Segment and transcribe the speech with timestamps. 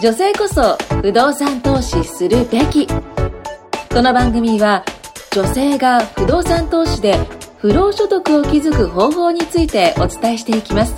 [0.00, 2.86] 女性こそ不動産投資するべき。
[2.86, 4.84] この番組は
[5.32, 7.18] 女性が不動産投資で
[7.58, 10.94] 不労所得を築く方法についてお伝えしていきます。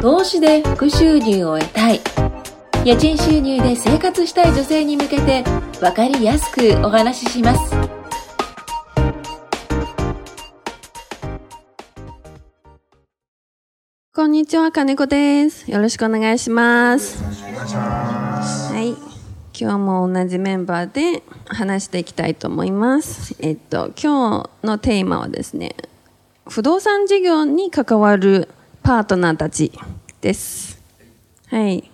[0.00, 2.00] 投資で副収入を得たい。
[2.84, 5.42] 家賃収入で生活したい女性に向けて
[5.80, 7.85] 分かりやすくお話しします。
[14.16, 15.70] こんにちは、金子です。
[15.70, 17.22] よろしくお願いします。
[17.22, 18.96] はい。
[19.52, 23.36] 今日も同じメンバーで話していきたいと思います。
[23.40, 25.76] えっと、今日のテーマはですね、
[26.48, 28.48] 不動産事業に関わる
[28.82, 29.70] パートナーたち
[30.22, 30.82] です。
[31.48, 31.90] はい。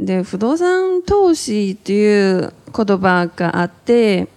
[0.00, 4.28] で、不動産投資という言葉があって、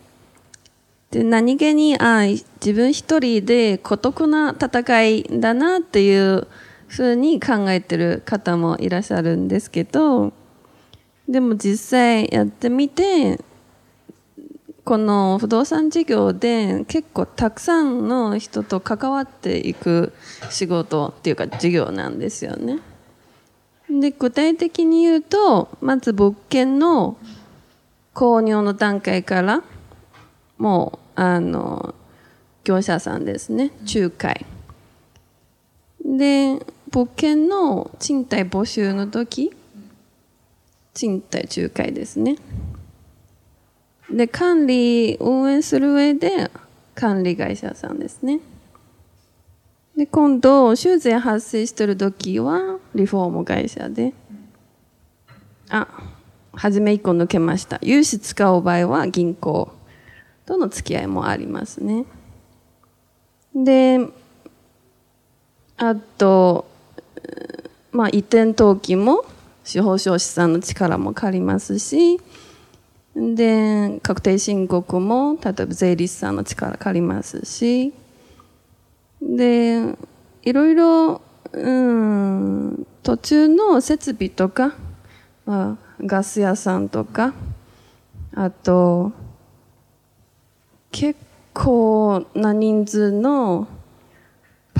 [1.11, 6.45] で何気にあ自分一人で孤独な戦いだなっていう
[6.89, 10.33] ふうに考えてる方もいらっしゃるんですけど
[11.27, 13.39] でも実際やってみて
[14.83, 20.13] この不動産事業で結構たくさんの人と関わっていく
[20.49, 22.79] 仕事っていうか事業なんですよね。
[23.87, 27.17] で具体的に言うとまず物件の
[28.15, 29.63] 購入の段階から
[30.57, 31.93] もうあの
[32.63, 34.45] 業者さんですね仲介
[36.03, 36.59] で
[36.91, 39.51] 物件の賃貸募集の時
[40.93, 42.37] 賃貸仲介ですね。
[44.09, 46.49] で管理運営する上で
[46.95, 48.39] 管理会社さんですね。
[49.95, 54.13] で今度修税発生してる時はリフォーム会社で。
[55.69, 55.87] あ
[56.53, 57.79] 初め1個抜けました。
[57.83, 59.71] 融資使う場合は銀行
[60.47, 62.05] との付き合いもありますね。
[63.53, 63.99] で
[65.77, 66.68] あと
[67.91, 69.25] まあ移転登記も
[69.63, 72.19] 司法書士さんの力も借りますし
[73.15, 77.93] で確定申告も例えば税理士さんの力借りますし
[79.21, 79.95] で
[80.43, 84.75] いろいろうん途中の設備とか、
[85.45, 87.33] まあ、ガス屋さんとか
[88.35, 89.11] あと
[90.91, 91.19] 結
[91.53, 93.67] 構な人数の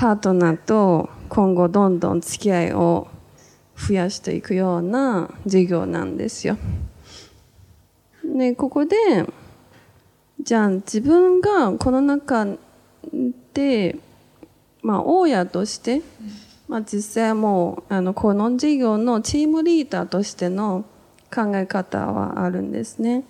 [0.00, 3.08] パートナーと今後どんどん付き合いを
[3.76, 6.56] 増やしていくような事業なんですよ。
[8.24, 8.96] でここで
[10.40, 12.46] じゃあ自分がこの中
[13.52, 13.98] で、
[14.80, 16.00] まあ、大家として、
[16.66, 20.86] まあ、実際はもうあのこの事業のチームリーダーとしての
[21.30, 23.24] 考え方はあるんですね。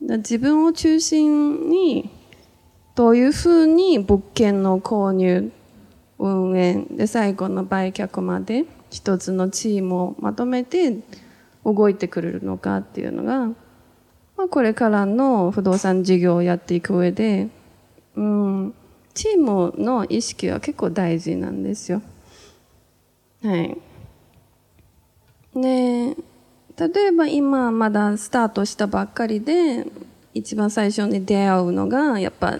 [0.00, 2.15] 自分を中心に
[2.96, 5.52] どういうふうに物件の購入
[6.18, 10.96] 運営で最後の売却まで一つのチームをまとめて
[11.64, 13.48] 動いてくれるのかっていうのが、
[14.38, 17.48] まあ、これからの不動産事業をやっていく上で、
[18.14, 18.74] うん、
[19.12, 22.00] チームの意識は結構大事なんですよ。
[23.42, 23.76] はい。
[25.54, 26.16] で、
[26.78, 29.86] 例えば今まだスタートしたばっかりで
[30.32, 32.58] 一番最初に出会うのがやっぱ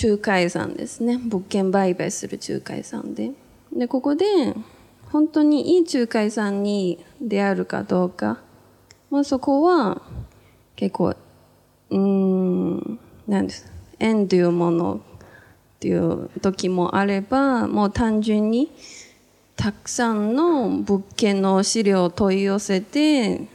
[0.00, 1.18] 仲介さんですね。
[1.18, 3.32] 物件売買する仲介さんで。
[3.72, 4.24] でここで
[5.10, 8.40] 本当にいい仲介さんに出会えるかどうか、
[9.10, 10.02] まあ、そこは
[10.76, 13.70] 結構うーん何です。
[13.98, 18.70] 縁というものっていう時もあればもう単純に
[19.56, 23.46] たくさんの物件の資料を問い寄せて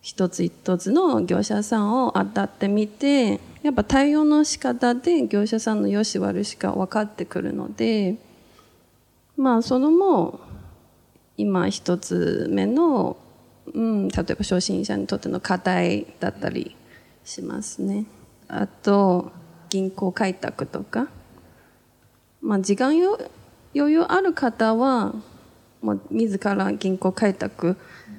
[0.00, 8.16] 一つ一つの業者さんを当たってみてやっぱ対応の仕方で業者さんの良し悪しが分かってくるので
[9.36, 10.40] まあそのも
[11.36, 13.16] 今一つ目の、
[13.72, 16.76] うん、例えば初心者にとっての課題だったり
[17.24, 18.04] しますね。
[18.48, 19.32] あと
[19.70, 21.08] 銀行開拓とか、
[22.42, 22.94] まあ、時間
[23.74, 25.14] 余裕ある方は
[25.80, 27.76] もう自ら銀行開拓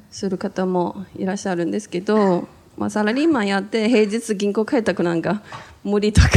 [0.10, 2.48] する方もいらっしゃるんですけど、
[2.82, 5.44] まあ、サラリーマンやって平日銀行開拓なんか
[5.84, 6.30] 無理とか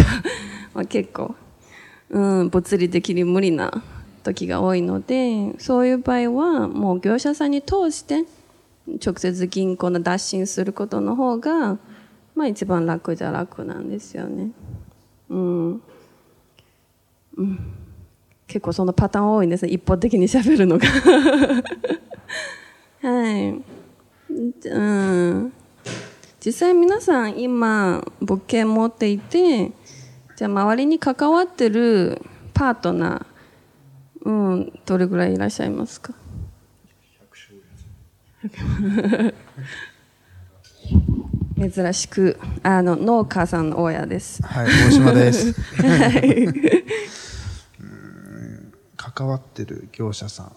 [0.75, 1.35] まあ結構、
[2.11, 3.83] うん、物理的に無理な
[4.23, 8.25] 時が多いのでそういう場合はもう業者さんに通して
[9.03, 11.79] 直接銀行の脱信することの方が、
[12.35, 14.51] まあ、一番楽じゃ楽なんですよね。
[15.31, 15.83] うん。
[17.37, 17.59] うん。
[18.47, 19.73] 結構そのパターン多いんですね。
[19.73, 20.87] 一方的に喋るのが。
[23.01, 23.63] はい。
[24.69, 25.53] うん。
[26.45, 29.73] 実際皆さん今物件持っていて
[30.37, 32.21] じゃあ周りに関わってる
[32.53, 36.13] パートナーうんどれぐらいいらっしゃいますか？
[41.57, 44.43] 珍しく、あの、農家さんの親です。
[44.43, 45.55] はい、大島です。
[47.81, 50.53] うん関わってる業者さん。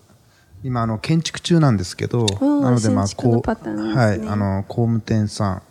[0.63, 2.27] 今、あの、建築中なんですけど、ん
[2.61, 5.61] なので、まあ、新築のパターンですねはい、あの、工務店さん。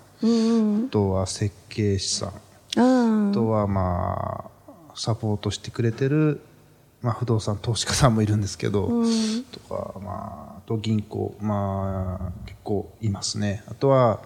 [0.86, 2.28] あとは設計士さん、
[2.78, 6.40] ああとは、まあ、サポートしてくれてる、
[7.02, 9.04] まあ、不動産投資家さんもいるんですけど、
[9.52, 13.62] とか、まあ、あと銀行、まあ、結構いますね。
[13.68, 14.20] あとは、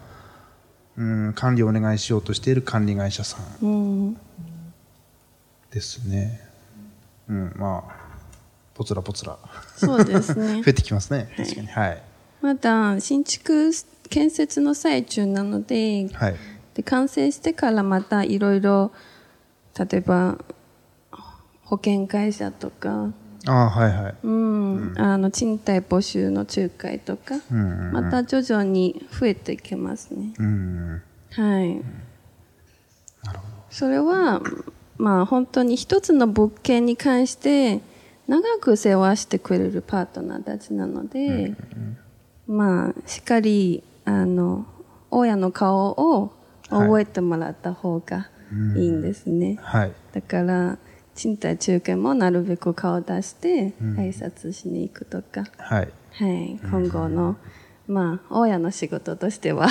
[0.96, 4.14] うん、管理をお願いしようとしている管理会社さん。
[5.70, 6.40] ですね。
[7.28, 8.00] うん、まあ、
[8.74, 9.38] ぽつらぽつら。
[9.76, 10.70] そうですね 増。
[10.70, 11.32] えてきますね。
[11.36, 11.66] 確かに。
[11.66, 12.02] はい。
[12.40, 13.72] まだ新築
[14.10, 16.36] 建設の最中なので、はい。
[16.74, 18.92] で完成してからまたいろいろ
[19.78, 20.38] 例えば
[21.64, 23.12] 保険会社とか、
[23.46, 24.14] ああ、はいはい。
[24.22, 30.34] うんあの賃貸募集の仲介とか、うんうんまた徐々に増えてきますね。
[30.38, 31.02] うん。
[31.30, 31.74] はい。
[33.24, 33.64] なるほど。
[33.70, 34.42] それは、
[34.98, 37.80] まあ本当に一つの物件に関して
[38.26, 41.54] 長く世話してくれるパートナーたちなので、
[42.46, 44.66] まあしっかり、あの、
[45.10, 46.32] 親の顔を
[46.68, 48.28] 覚えてもらった方が
[48.76, 49.58] いいんですね。
[49.60, 49.92] はい。
[50.12, 50.78] だから、
[51.14, 55.88] 賃貸仲介もなるべく顔を出して挨拶しに行くとか、はい。
[56.12, 57.36] はい、今後の、
[57.86, 59.68] まあ、親の仕事としては、わ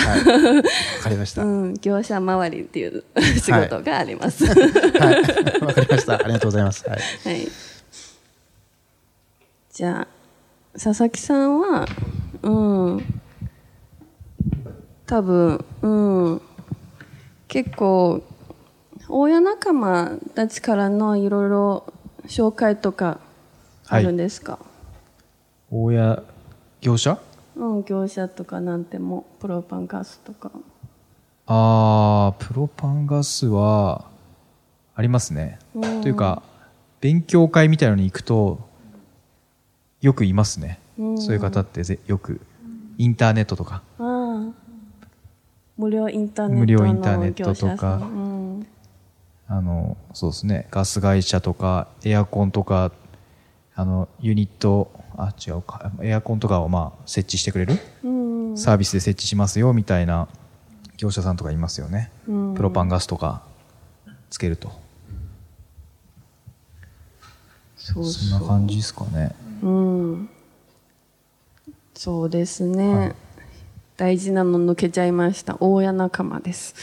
[1.04, 1.44] かりました。
[1.46, 3.04] うん、業者周りっていう
[3.42, 4.46] 仕事があります。
[4.46, 5.66] ははい。
[5.66, 6.14] わかりました。
[6.16, 6.88] ありがとうございます。
[6.90, 7.44] はい。
[7.44, 7.48] い。
[9.74, 10.08] じゃあ、
[10.74, 11.86] 佐々木さんは、
[12.44, 12.50] う
[12.98, 13.22] ん、
[15.10, 15.88] 多分、う
[16.36, 16.42] ん、
[17.48, 18.22] 結構、
[19.08, 21.92] 親仲間たちからのいろいろ
[22.28, 23.20] 紹介とか
[23.88, 24.60] あるんですか、
[25.72, 26.24] 大家
[26.82, 27.18] 業者？
[27.56, 30.52] うん、業者とかなんても、プロパンガスとか。
[31.48, 34.06] あープロパンガスは
[34.94, 35.58] ありますね。
[35.74, 36.44] というか
[37.02, 38.60] 勉強会みたいのに行くと
[40.02, 40.78] よくいますね。
[40.98, 42.40] そういう方ってぜよく
[43.00, 43.82] インターネットとか。
[43.98, 44.09] ああ
[45.80, 47.96] 無料インターネットの無料インターネットとか。
[47.96, 48.68] うん。
[49.48, 50.68] あのそうですね。
[50.72, 52.92] ガス会社とかエアコンとか
[53.76, 55.92] あのユニットあ違うか。
[56.02, 57.80] エアコンとかをまあ設置してくれる？
[58.04, 58.58] うん。
[58.58, 60.28] サービスで設置しますよみたいな
[60.98, 62.56] 業者さんとかいますよね、うん。
[62.56, 63.42] プロパンガスとか
[64.30, 64.72] つけると。
[67.78, 69.34] そうそんな感じですかね。
[69.64, 70.30] うん。
[71.96, 73.16] そうですね、
[74.00, 75.58] 大事なの抜けちゃいました。
[75.60, 76.74] 大家仲間です。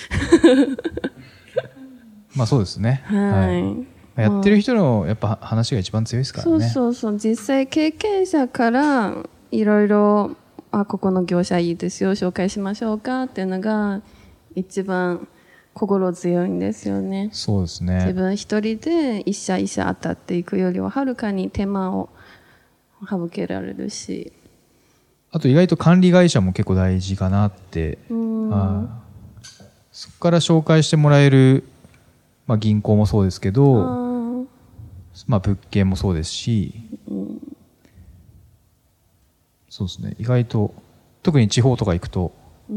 [2.36, 3.02] まあそうですね。
[3.06, 3.86] は
[4.18, 7.18] い、やってる人のやっぱ話が一番強いですからそうねそうそう。
[7.18, 9.14] 実際経験者から
[9.50, 10.36] いろいろ
[10.70, 14.02] あここの業者いいですよ紹介しましょうかっていうのが
[14.54, 15.26] 一番
[15.72, 17.30] 心強いんですよね。
[17.32, 22.10] そうです自ね分一人で一社一社当たっていくよりははるかに手間を
[23.08, 24.34] 省けられるし
[25.36, 27.98] あと意外と管理会社も結構大事かなって。
[29.92, 31.64] そこから紹介してもらえる、
[32.46, 34.46] まあ、銀行もそうですけあど、ー。
[35.26, 36.74] まあ、物件もそうですし、
[39.68, 40.16] そうですね。
[40.18, 40.74] 意外と
[41.22, 42.32] 特に地方とか行くと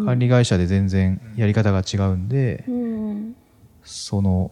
[0.06, 3.36] 管理会社で全然やり方が違うんで、うん。
[3.86, 4.52] その、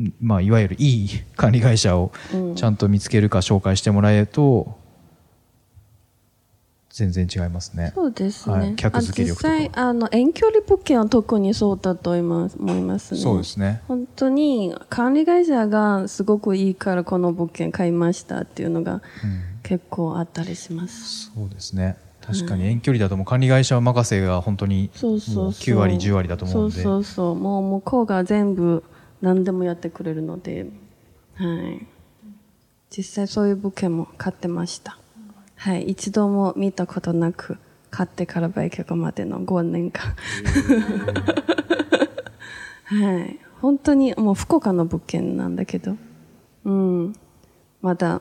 [0.00, 2.10] んまあ、いわゆるいい管理会社を
[2.56, 4.82] ちゃんと見つけるか紹介してもらえると、
[6.94, 7.90] 全然違いますね。
[7.92, 8.76] そうですね、はい。
[8.76, 9.48] 客付け力とか。
[9.48, 12.48] あ実際あの遠距離物件は特にそうだと思いま
[13.00, 13.20] すね。
[13.20, 13.82] そうですね。
[13.88, 19.02] 本当に管理会社がすごくいいからこの物件買いましたっていうのが
[19.64, 21.96] 結構あったりします、そうですね。
[22.24, 25.44] 確かに遠距離だともう管理会社任せが本当にそうそうそう。
[25.44, 26.76] もう9割、10割だと思うんで。
[26.76, 27.34] そうそうそう。
[27.34, 28.84] もう向こうが全部
[29.20, 30.66] 何でもやってくれるので。
[31.34, 31.86] はい。
[32.96, 34.96] 実際そういう物件も買ってました
[35.64, 37.56] はい一度も見たことなく
[37.90, 40.14] 買ってから売却までの5年間。
[42.84, 45.96] はい本当にもう福岡の物件なんだけど。
[46.66, 47.14] うん。
[47.80, 48.20] まだ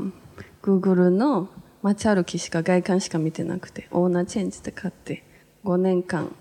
[0.62, 1.50] Google の
[1.82, 5.26] 街歩きしか外観しか見てなくてオーナーチェンジで買って
[5.66, 6.34] 5年間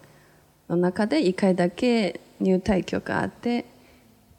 [0.69, 3.67] の中で1回だけ入退去があって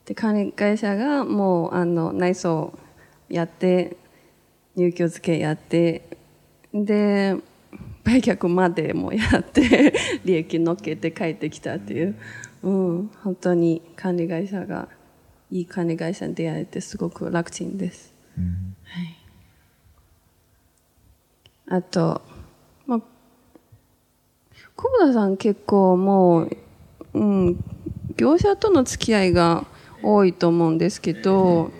[0.06, 2.72] で管理会社がもうあの内装
[3.28, 3.98] やって
[4.78, 6.23] 入居付けやって
[6.74, 7.38] で
[8.04, 9.94] 売却までもやって
[10.26, 12.16] 利益乗っけて帰ってきたっていう、
[12.64, 14.90] うん、本当に管理会社が
[15.52, 18.14] いい管理会社に出会えてすごく楽ちんです。
[21.66, 22.22] はい、あと、
[22.88, 23.00] まあ、
[24.76, 26.58] 久保田さん結構もう、
[27.14, 27.64] うん、
[28.18, 29.66] 業者との付き合いが
[30.02, 31.72] 多いと思うんですけど、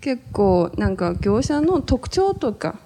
[0.00, 2.78] 結構なんか業者の特徴とか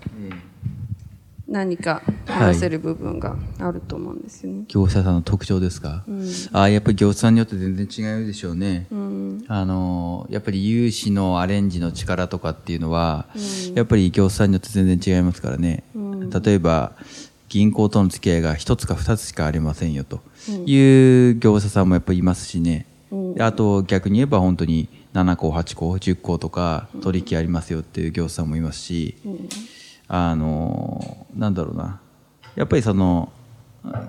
[1.49, 4.65] 何か話せる部分があると思うんですよね。
[4.67, 6.05] 業者さんの特徴ですか、
[6.53, 8.87] ああやっぱり業者さんによって全然違うでしょうね、
[9.47, 13.27] あのやっぱり融資のアレンジの力とかっていうのは、
[13.75, 16.93] やっぱり業者さんによって全然違いますからね、例えば
[17.49, 20.21] 銀行との付き合いが一つか二つしかありませんよと。
[20.65, 22.87] いう業者さんもやっぱりいますしね、
[23.37, 29.15] であと逆に言えば本当に7個8個10個とか取引ありますよっていう業者さんもいますし、
[30.09, 32.01] あのなんだろうな。
[32.55, 33.33] やっぱりその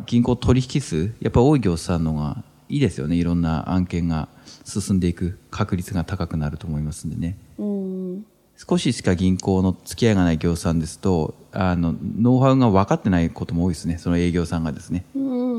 [0.05, 3.15] 銀行取引数やっぱ多い業者さんの方がいいですよね。
[3.15, 4.27] いろんな案件が
[4.65, 7.37] 進んでいく確率が高くなると思いますんでね。
[7.57, 8.25] うん。
[8.57, 13.97] 少ししか銀行の付き合いがない業者さんですとあのノウハウが分かってないことも多いですね。
[13.97, 15.05] その営業さんがですね。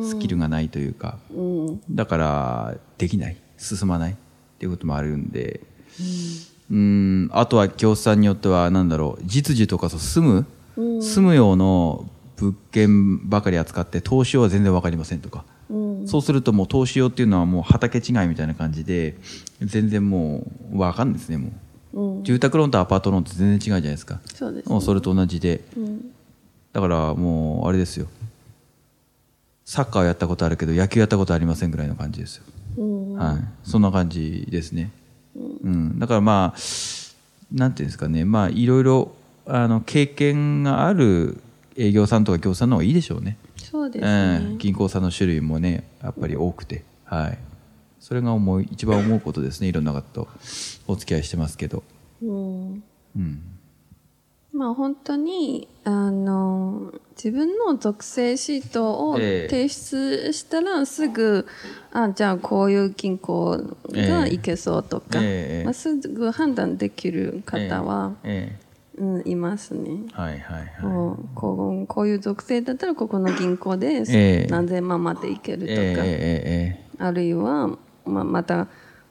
[0.05, 1.19] スキルがないというか。
[1.35, 1.81] うん。
[1.91, 3.37] だからできない。
[3.57, 4.13] 進まない。
[4.13, 4.17] っ
[4.59, 5.61] ていうこともあるんで。
[6.01, 6.58] うん
[7.31, 10.45] あとは業者さんによってはなんだろう実需とかそう住
[10.77, 15.45] む、住む用の物件ばかり扱って投資用は全然わかりませんとか、
[16.07, 19.17] そうするともう投資用っていうのはもう畑違いみたいな感じで
[19.61, 24.21] 全然もうわかんないですねもう、住宅ローンとアパートローンって全然違うじゃないですか。
[24.35, 25.63] そうです、もうそれと同じで、
[26.73, 28.07] だからもうあれですよ。
[29.65, 32.45] サッカーやったことあるけど野球やったことありませんぐらいの感じですよ、
[33.17, 34.91] はい、そんな感じですね、
[35.63, 36.59] うん、だからまあ
[37.53, 38.25] なんていうんですかね。
[38.25, 39.13] まあいろいろ
[39.47, 41.41] あの経験がある
[41.77, 43.39] 営業さんとか業者さんの方がいいでしょうね。
[43.57, 44.39] そうですうね。
[44.39, 46.85] ん、銀行さんの種類もねやっぱり多くて。
[47.05, 47.39] はい。
[48.01, 49.69] それが思い一番思うことですね。
[49.69, 50.29] いろんな方と
[50.87, 51.83] お付き合いしてますけど。
[52.23, 52.83] うん。
[53.17, 53.43] うん
[54.59, 59.49] まあ本当に、あの、自分の属性シートをええ。
[59.49, 61.47] 提出したらすぐ、
[61.93, 63.57] あ、じゃあこういう銀行
[63.93, 65.65] がいけそうとか、ええ。
[65.65, 68.59] まあ、すぐ判断できる方は、え
[68.99, 69.91] うん、いますね。
[70.11, 70.67] えはいはいはい。
[71.37, 74.47] こうこういう属性だったらここの銀行でええ。
[74.51, 76.85] 何千万までいけるとか、えええ。
[76.99, 78.67] あるいは、まあ、また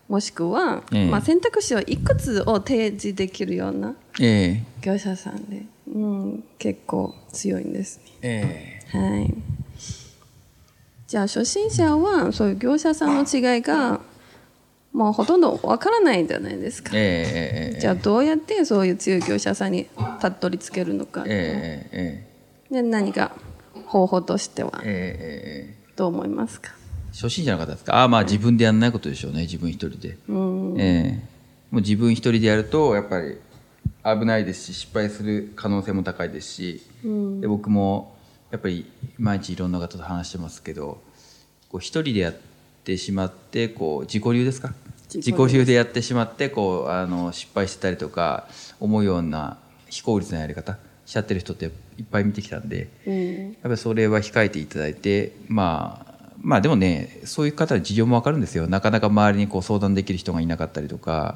[0.08, 9.02] もしくは、ええまあ、選択肢をいくつを提示できるようなえええ業者さんで、うん、結構強いんですええね。
[9.10, 9.34] はい。
[11.08, 14.00] じゃあ初心者はそういう業者さんの違いが
[14.94, 16.92] もうほとんどわからないんじゃないですか。
[16.96, 19.88] ええええじゃあどうやってそういう強い業者さんに
[20.20, 21.24] たどり着けるのか。
[21.28, 22.28] ええ
[22.72, 23.32] えで何か
[23.86, 26.74] 方法としてはえええええどう思いますか？
[27.20, 27.96] 初心者の方ですか？
[27.96, 29.42] ああまあ自分でやんないことでしょうね。
[29.42, 30.18] 自分一人で、
[30.78, 31.24] ええ。
[31.72, 33.38] もう自分一人でやるとやっぱり
[34.04, 36.84] 危ないですし失敗する可能性も高いですし、
[37.42, 38.16] で僕も
[38.52, 38.86] やっぱり
[39.18, 41.02] 毎日いろんな方と話してますけど
[41.70, 42.36] こう一人でやっ
[42.84, 44.76] てしまってこう自己流ですか？
[45.12, 45.66] 自己流。
[45.66, 48.48] でやってしまってこうあの失敗してたりとか
[48.80, 49.58] 思うような
[49.90, 51.72] 非効率なやり方しちゃってる人っていっ
[52.12, 56.07] ぱい見てきたんで、やっぱりそれは控えていただいてまあ
[56.48, 58.68] まあでもねそういう方の事情もわかるんですよ。
[58.68, 61.36] なかなか周りにこう相談できる人がいなかったりとか、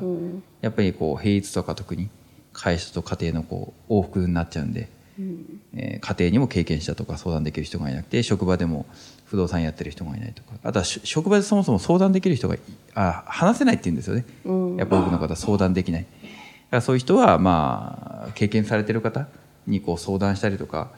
[0.62, 2.08] やっぱりこう平日とか特に
[2.54, 4.90] 会社と家庭のこう往復になっちゃうんで、
[5.74, 8.86] えー家庭にも経験したとか相談できる人がいなくて職場でも
[9.26, 12.60] 不動産やってる人がいないとかあとはし職場でそもそも相談できる人がい
[12.96, 14.26] あ話せないって言うんですよね、
[14.78, 16.04] やっぱ多くの方は相談できない。
[16.04, 16.18] だか
[16.78, 19.28] らそういう人はまあ経験されてる方
[19.68, 20.92] にこう相談したりとか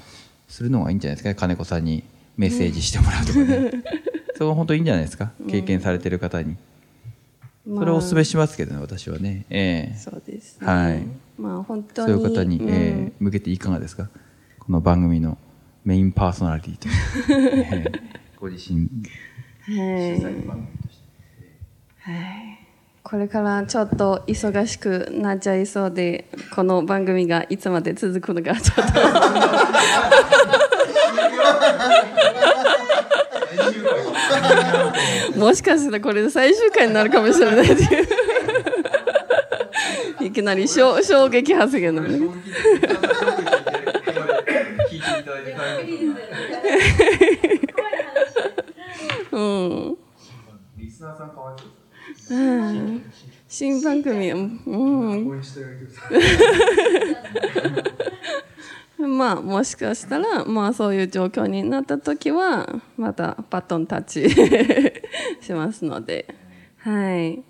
[0.48, 1.36] するのがいいんじゃないですかね。
[1.36, 2.04] 金子さんに
[2.38, 3.84] メッセージしてもらうとかね、
[4.36, 5.32] それは本当にいいんじゃないですか？
[5.50, 6.56] 経験されてる方に、
[7.68, 9.46] それをお勧めしますけどね私はね。
[9.50, 9.98] ええ。
[9.98, 10.68] そうですね。
[10.68, 11.04] はい。
[11.38, 12.24] まあ本当そうに。
[12.24, 12.70] いう方に、うん。
[12.70, 14.10] えー向けていかがですか？
[14.60, 15.38] この番組の
[15.86, 18.00] メインパーソナリティとして、 えー
[18.40, 18.90] ご自身。
[19.66, 20.22] はい。
[22.00, 22.63] はい。
[23.04, 28.78] これからちょっと忙しくなっちゃいそうで、この番組がいつまで続くのかちょっ
[35.34, 35.40] と。
[35.40, 38.08] もしかしたらこれで最終回になるかもしれないっていう。
[40.22, 40.96] いきなり衝
[41.30, 42.18] 撃発言なのね。
[49.32, 49.98] うん。
[52.30, 53.04] うん
[53.56, 55.44] 新番組、うん。
[58.98, 64.28] まあ、もしかしたら、まあ、そういう状況になった時は、またバトンタッチ
[65.46, 66.34] しますので、
[66.78, 67.44] はい。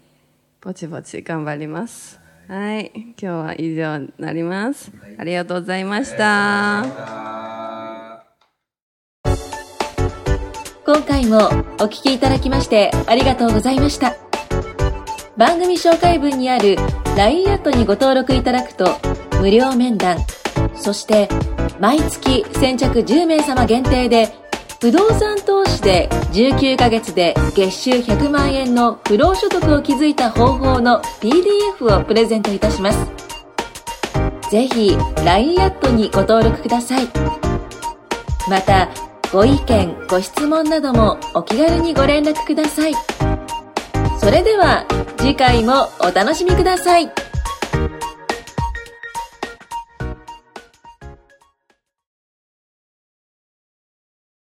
[0.59, 2.19] ぼちぼち頑張ります。
[2.49, 2.91] はい。
[2.93, 4.91] 今日は以上になります。
[5.17, 6.85] ありがとうございました。
[10.85, 11.37] 今回も
[11.79, 14.32] お聞きいただきましてありがとうございました
[15.37, 16.75] 番組紹介文にある
[17.17, 18.97] LINE アットにご登録いただくと
[19.39, 20.17] 無料面談
[20.75, 21.27] そして
[21.79, 24.29] 毎月先着10名様限定で
[24.79, 33.09] 不動産投資で19ヶ月で月収100万円の不労所得を築いた方法の PDF をプレゼントいたします。
[34.51, 37.07] ぜひ LINE アットにご登録ください。
[38.49, 38.89] また
[39.31, 42.93] ご意見ご質問などもお気軽にご連絡ください。
[44.19, 44.85] それでは
[45.23, 47.22] 次回もお楽しみください。